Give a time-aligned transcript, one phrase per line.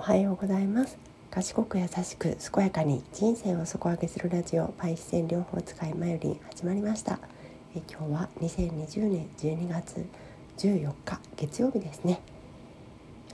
[0.00, 0.96] おはようございます。
[1.30, 7.18] 賢く優しく健やかに人生を底上げするラジオパイセン両方使いマヨリン始まりました。
[7.76, 10.06] え今日は2020年12月
[10.56, 12.22] 14日月曜日ですね。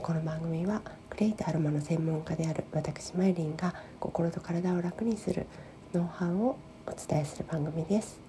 [0.01, 5.45] この番組はクレイとアロマの専門家である私マヨリンが心と体を楽にする
[5.93, 8.19] ノウハウをお伝えする番組です、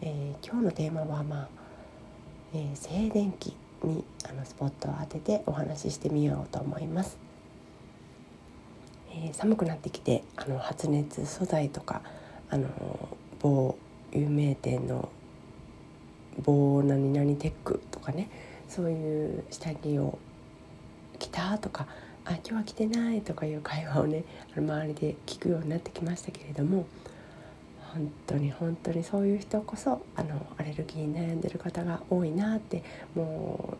[0.00, 1.48] えー、今日のテーマはまあ、
[2.54, 7.33] えー、静電気にあのスポットを当ててお話ししてみようと思います。
[9.16, 12.02] えー、寒くなってきてあの発熱素材とか
[12.50, 12.68] あの
[13.40, 13.76] 某
[14.12, 15.08] 有名店の
[16.42, 18.28] 某何々テックとかね
[18.68, 20.18] そういう下着を
[21.18, 21.86] 着たとか
[22.24, 24.24] あ今日は着てないとかいう会話をね
[24.56, 26.86] あの周りで聞くようになってきましたけれども
[27.92, 32.82] 本当に本当にそういう人こそあのアレルギーに悩んでる方が多いなって
[33.14, 33.76] もう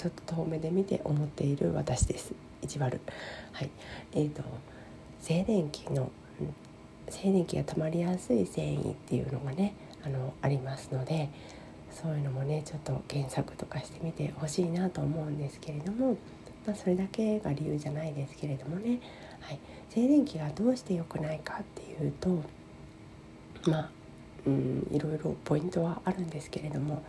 [0.00, 2.32] ちょっと遠目で見て思っている私です。
[2.62, 3.00] 意地悪
[3.52, 3.70] はい。
[4.12, 4.42] えーと、
[5.20, 6.10] 静電気の
[7.08, 11.28] 静電気が溜まりやすい繊維っていうのがねあのありますので
[11.90, 16.16] そういうのもねちょっと検索とかしてみてほしいなと思うんですけれども、
[16.66, 19.00] まあ、それだけが理由じゃないですけれどもね、
[19.40, 22.42] はい、静電気がどうして良くないかっていうと
[23.68, 23.90] まあ
[24.46, 27.02] うんいろいろポイントはあるんですけれども、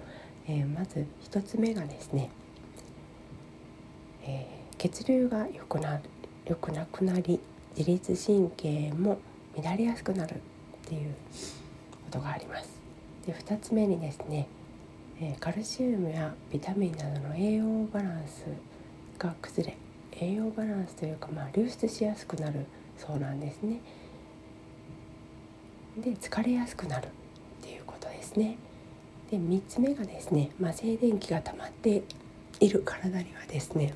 [0.47, 2.29] えー、まず1つ目がですね、
[4.23, 6.01] えー、血流が良くなる
[6.43, 7.39] 良くなくなり
[7.77, 9.19] 自律神経も
[9.63, 10.37] 乱れやすくなるっ
[10.87, 11.13] ていう
[11.91, 12.81] ことがあります。
[13.27, 14.47] で2つ目にですね、
[15.39, 18.45] カルシウムやビタミンなどの栄養バランス
[19.19, 19.77] が崩れ
[20.19, 22.65] 栄養バランスというか、まあ、流出しやすくなる
[22.97, 23.81] そうなんですね。
[25.95, 27.09] で疲れやすくなるっ
[27.61, 28.57] ていうことですね。
[29.29, 32.01] で3つ目がですね、まあ、静電気が溜まって
[32.59, 33.93] いる体にはですね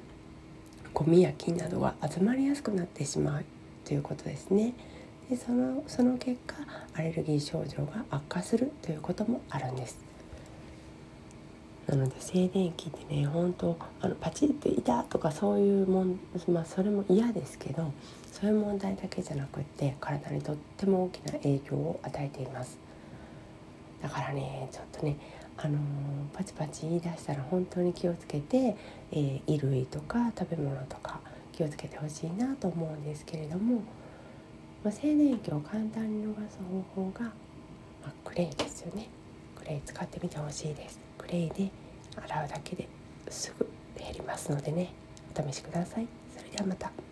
[0.95, 3.45] ゴミや菌などが集まりやすくなってしまう
[3.83, 4.73] ということですね。
[5.29, 6.55] でそのその結果
[6.93, 9.99] アレルギー症状が悪化するということもあるんです。
[11.87, 17.91] なので静電気ってね本当あのパチっていたとかそういうもんまあそれも嫌ですけど
[18.31, 22.79] そういう問題だけじゃなくって体にとっても大きな影響を与えています
[24.01, 25.17] だからねちょっとね
[25.57, 25.79] あのー、
[26.33, 28.75] パチパチ言い出したら本当に気をつけて、
[29.11, 31.19] えー、衣類とか食べ物とか
[31.51, 33.81] 気をつけてほしいなと思うんですけれども、
[34.83, 36.59] まあ、静電気を簡単に逃す
[36.95, 37.31] 方法が、ま
[38.07, 39.07] あ、クレイですよね。
[39.55, 40.99] クレイ使ってみてほしいです。
[41.17, 41.71] クレイで
[42.15, 42.87] 洗うだけで
[43.29, 43.67] すぐ
[43.97, 44.93] 減りますのでね。
[45.37, 46.07] お試しください。
[46.35, 47.04] それではまた。